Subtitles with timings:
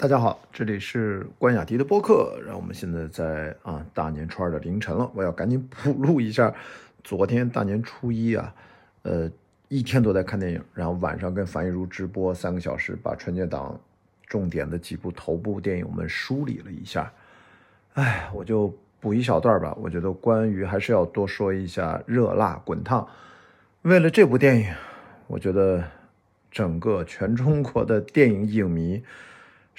[0.00, 2.34] 大家好，这里是关雅迪的播客。
[2.42, 6.50] 然后我们现在在啊大年初二的凌晨了，我要赶紧补录一下
[7.04, 8.54] 昨天大年初一啊，
[9.02, 9.30] 呃
[9.68, 13.78] 一天都在看电影，然后晚上跟樊一茹直播三个小时，把春节档
[14.26, 17.12] 重点的几部头部电影我们梳理了一下。
[17.92, 19.76] 哎，我就补一小段吧。
[19.78, 23.02] 我觉得关于还是要多说一下《热辣滚烫》。
[23.82, 24.72] 为了这部电影，
[25.26, 25.84] 我觉得
[26.50, 29.04] 整个全中国的电影影迷。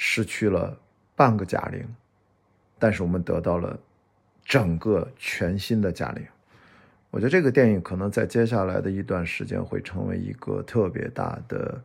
[0.03, 0.75] 失去了
[1.15, 1.87] 半个贾玲，
[2.79, 3.79] 但是我们得到了
[4.43, 6.25] 整个全新的贾玲。
[7.11, 11.79] 我觉得这个电影可能在接下来的一段时间会成为一个特别大的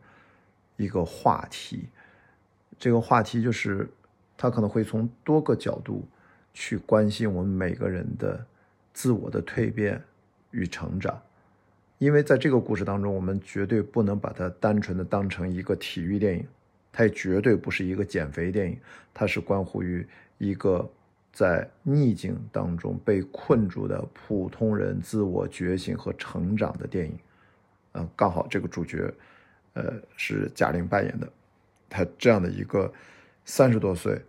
[0.77, 1.89] 一个话题。
[2.79, 3.87] 这个话题就是，
[4.35, 6.03] 它可能会从多个角度
[6.55, 8.43] 去关心我们每个人的
[8.93, 10.01] 自我的蜕变
[10.49, 11.21] 与成长。
[11.99, 16.47] 因为在这个故事当中，我们绝对不能把它单纯的当成一个体育电影。
[16.97, 18.75] 它也绝对不是一个减肥电影，
[19.13, 20.03] 它是关乎于
[20.39, 20.89] 一个
[21.31, 27.15] 在逆境当中被困住的普通人自我觉醒和成长的电影。
[27.91, 29.13] 嗯，刚好这个主角，
[29.73, 31.31] 呃，是贾玲扮演的。
[31.87, 32.91] 她这样的一个
[33.45, 34.19] 三十多岁，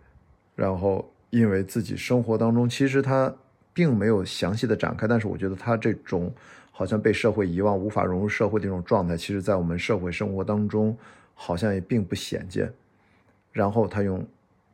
[0.55, 3.33] 然后因为自己生活当中，其实她
[3.73, 6.31] 并没有详细的展开，但是我觉得她这种
[6.71, 10.95] 好像被社会遗忘、无法融入社会的这种状态，其实在我们社会生活当中。
[11.41, 12.69] 好像也并不鲜见，
[13.53, 14.27] 然后他用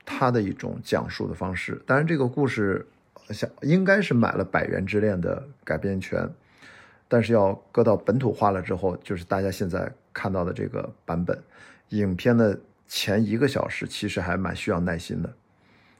[0.03, 2.83] 他的一种讲述的方式，当然这个故事
[3.30, 6.27] 像应该是买了《百元之恋》的改编权，
[7.07, 11.39] 但是要搁到本土化了之后，就是大家现在看到的这个版本。
[11.89, 15.31] 影片的前一个小时其实还蛮需要耐心的，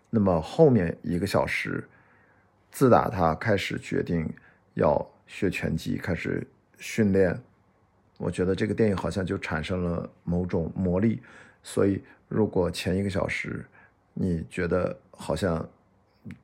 [0.10, 1.88] 那么后面一个小时，
[2.72, 4.28] 自打他开始决定
[4.74, 6.46] 要学拳击，开始
[6.80, 7.40] 训练。
[8.18, 11.22] 我觉得这个电影好像就产生了某种魔力，
[11.62, 13.66] 所以如果前一个小时
[14.14, 15.68] 你觉得好像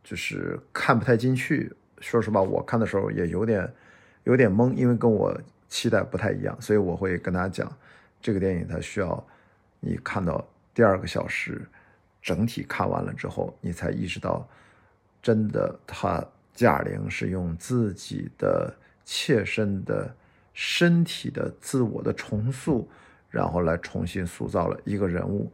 [0.04, 3.74] 就是看不太进去，说实话，我看的时候也有点
[4.26, 5.34] 有点懵，因为跟我
[5.70, 7.78] 期待不太一样，所以我会跟大家讲，
[8.22, 9.26] 这个电影它需要
[9.80, 11.66] 你看到第二个小时，
[12.22, 14.46] 整体看完了之后，你才意识到，
[15.22, 16.22] 真的，他
[16.54, 18.76] 贾玲是用自己的
[19.06, 20.14] 切身的。
[20.54, 22.88] 身体的自我的重塑，
[23.30, 25.52] 然后来重新塑造了一个人物，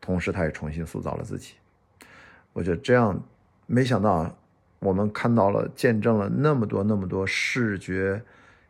[0.00, 1.54] 同时他也重新塑造了自己。
[2.52, 3.18] 我觉得这样，
[3.66, 4.30] 没想到
[4.78, 8.22] 我们看到了、见证了那么多、那么多视觉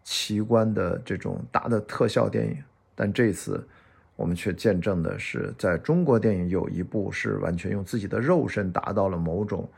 [0.04, 2.62] 奇观的这种大的特效电影，
[2.94, 3.66] 但这次
[4.14, 9.68] 我们却见证的是，在中国电影有一部是完全用自己的肉身达到了某种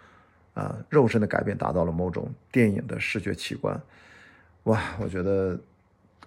[0.52, 3.80] 啊肉身的改变，达到了某种电影的视觉奇观。
[4.64, 5.58] 哇，我觉得。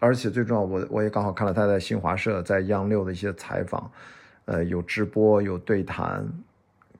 [0.01, 3.91] 而且最重要，我我也刚好看了他在新华社、在央六的一些采访，
[4.45, 6.27] 呃，有直播，有对谈，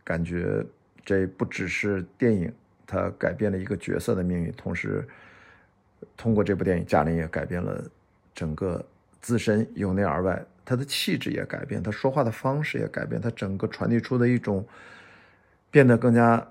[0.04, 0.64] 感觉
[1.04, 2.54] 这不只是电影，
[2.86, 5.04] 他改变了一个角色的命运，同时
[6.16, 7.84] 通过这部电影，贾玲也改变了
[8.36, 8.86] 整个
[9.20, 14.64] 自身由内而外，她的气质也改变，她说话的方式也改变，她整个传递出的一种
[15.72, 16.48] 变得更加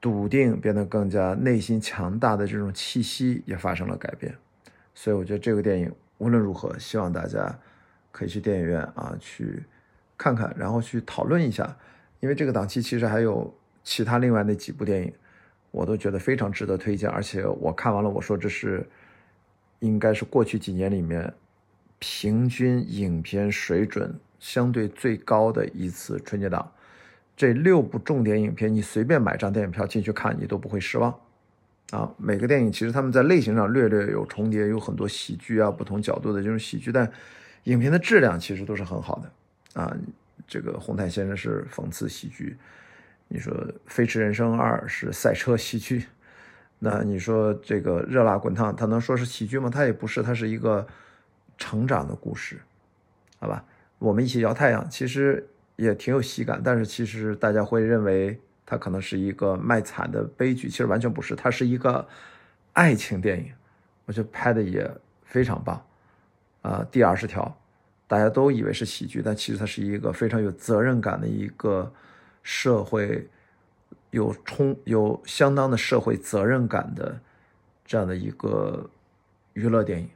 [0.00, 4.34] 笃定、变得更加内心强大的这种气息也发生了改变。
[4.94, 7.58] 所以我觉得这个电影无论如何，希望大家
[8.12, 9.64] 可以去电影院啊去
[10.18, 11.76] 看看，然后去讨论一下。
[12.20, 13.52] 因为这个档期其实还有
[13.82, 15.12] 其他另外那几部电影，
[15.70, 17.08] 我都觉得非常值得推荐。
[17.08, 18.86] 而且我看完了，我说这是
[19.78, 21.32] 应该是过去几年里面
[21.98, 26.70] 平均影片水准相对最高的一次春节档。
[27.34, 31.18] 这六部重点影片，你随便买张电影票进去看，你都不会失望。
[31.90, 37.10] 啊，每个电影其实他们在类型上略略有重叠，有很多喜剧啊，不同角度的这种喜剧，但
[37.64, 39.80] 影片的质量其实都是很好的。
[39.80, 39.96] 啊，
[40.46, 42.56] 这个《红毯先生》是讽刺喜剧，
[43.26, 43.52] 你说
[43.86, 46.04] 《飞驰人生二》是赛车喜剧，
[46.78, 49.68] 那你说这个《热辣滚烫》，它能说是喜剧吗？
[49.68, 50.86] 它也不是，它是一个
[51.58, 52.60] 成长的故事，
[53.40, 53.64] 好吧？
[53.98, 58.38] 我们一起摇太阳，其实也挺有喜感，但是其实大家会认为。
[58.70, 62.06] 它可能是一个卖惨的悲剧，其实完全不是，它是一个
[62.72, 63.52] 爱情电影，
[64.04, 64.88] 我觉得拍的也
[65.24, 65.84] 非常棒。
[66.62, 67.52] 啊，第二十条，
[68.06, 71.92] 大家都以为是喜剧，但其实它是一个非常有责任感的一个
[72.44, 73.28] 社会
[74.10, 77.20] 有充有相当的社会责任感的
[77.84, 78.88] 这样的一个
[79.54, 80.08] 娱乐电影，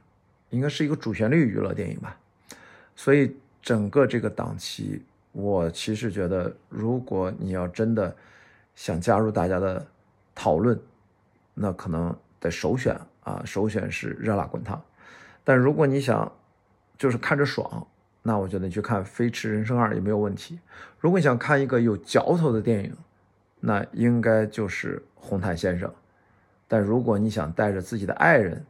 [0.50, 2.16] 应该是一个主旋律娱乐电影吧。
[2.94, 5.02] 所以整个这个档期，
[5.32, 8.14] 我其实觉得，如果你要真的。
[8.74, 9.86] 想加入大家的
[10.34, 10.78] 讨论，
[11.54, 14.82] 那可能得首选啊，首选是热辣滚烫。
[15.42, 16.30] 但如果你想
[16.96, 17.86] 就是看着爽
[18.22, 20.58] 那我觉得你去看《飞驰人生二》也没有问题。
[20.98, 22.96] 如果你想看一个有嚼头的电影，
[23.60, 25.88] 那应该就是《红毯先生》。
[26.66, 28.64] 但如果你想带着自己的爱人，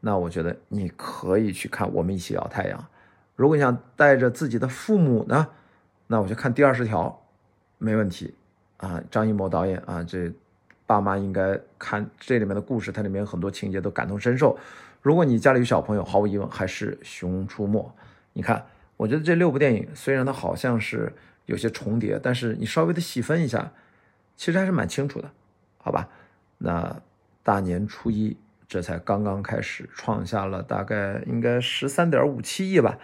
[0.00, 2.78] 那我觉得你可以去看《我们一起摇太阳》。
[3.34, 5.46] 如果你想带着自己的父母呢，
[6.06, 7.08] 那我就看《第二十条》，
[7.76, 8.34] 没问题
[8.78, 9.02] 啊。
[9.10, 10.32] 张艺谋导演啊，这
[10.86, 14.58] 爸妈应该看这里面的故事，它里面很多情节都感同身受。
[15.02, 17.80] 如果你家里有小朋友，毫无疑问还是《熊出没》。
[18.32, 21.12] 你看，我觉得这六部电影虽然它好像是
[21.46, 23.72] 有些重叠，但是你稍微的细分一下，
[24.36, 25.30] 其实还是蛮清楚的，
[25.78, 26.08] 好吧？
[26.58, 27.00] 那
[27.42, 28.36] 大年初一
[28.66, 32.98] 这才刚刚开始，创下了大概应该十三点五七亿吧，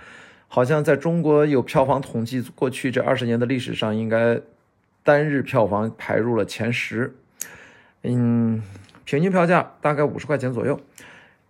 [0.48, 4.40] 好像在中国有票房统计，过去这二十年的历史上，应该
[5.02, 7.14] 单日票房排入了前十，
[8.02, 8.62] 嗯，
[9.04, 10.78] 平均票价大概五十块钱左右。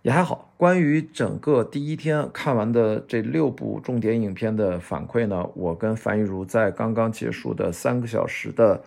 [0.01, 0.53] 也还好。
[0.57, 8.83] 关于整个第一天看完的这六部重点影片的反馈呢，我跟樊玉茹在刚刚结束的三个小时的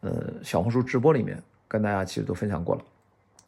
[0.00, 0.10] 呃
[0.42, 2.82] 小红书直播里面跟大家其实都分享过了。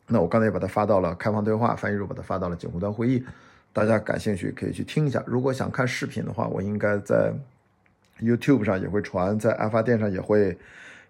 [0.07, 3.23] 那我刚才也把它发到了开放对话，樊玉茹把它发到了锦湖端会议，
[3.71, 5.23] 大家感兴趣可以去听一下。
[5.27, 7.31] 如果想看视频的话，我应该在
[8.21, 10.57] YouTube 上也会传，在爱发电上也会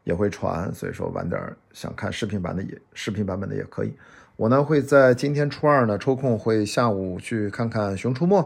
[0.05, 0.73] 也会传。
[0.73, 1.41] 所以说晚点
[1.73, 3.93] 想看视频版的也视频版本的也可以。
[4.37, 8.41] 我呢会在今天初二呢抽空会下午去看看《熊出没》，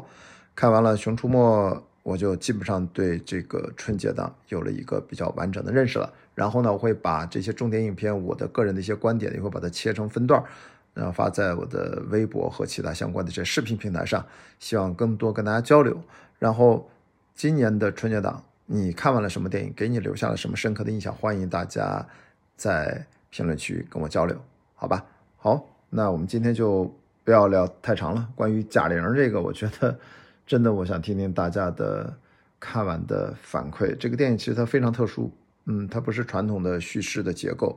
[0.55, 1.39] 看完了《熊出没》，
[2.03, 6.13] 我就基本上对这个春节档有了一个比较完整的认识了。
[6.35, 10.41] 然后呢，我会把这些重点影片我的个人的一些观点，也会把它切成分段，
[10.95, 14.25] 然后发在我的微博和其他相关的这视频平台上，
[14.61, 16.01] 希望更多跟大家交流。
[16.39, 16.89] 然后
[17.35, 19.73] 今年的春节档，你看完了什么电影？
[19.75, 21.11] 给你留下了什么深刻的印象？
[21.15, 22.07] 欢迎大家
[22.55, 24.39] 在评论区跟我交流，
[24.75, 25.03] 好吧？
[25.39, 25.67] 好。
[25.89, 26.85] 那我们今天就
[27.25, 28.29] 不要聊太长了。
[28.35, 29.99] 关于贾玲这个，我觉得
[30.47, 32.15] 真的，我想听听大家的
[32.61, 33.97] 看完的反馈。
[33.97, 35.33] 这个电影其实它非常特殊，
[35.65, 37.75] 嗯，它不是传统的叙事的结构，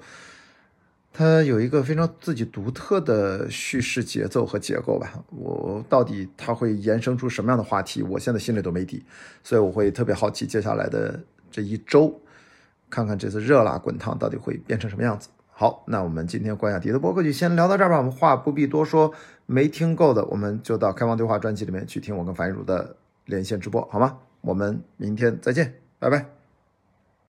[1.14, 5.24] 它有一个非常自己独特的叙事节奏和结构吧。
[5.30, 9.04] 我到底它会延伸出什么样的话题，我现在心里都没底，
[9.44, 11.20] 所以我会特别好奇接下来的
[11.52, 12.22] 这一周，
[12.90, 15.28] 看看这次热辣滚烫到底会变成什么样子。
[15.50, 17.98] 好，那我们今天关雅迪的播客就先聊到这儿吧。
[17.98, 19.14] 我们话不必多说，
[19.46, 24.18] 没听够的，我们就到开放对话专辑里面去听我跟樊玉茹的连线直播，好吗？
[24.40, 26.41] 我们明天再见，拜拜。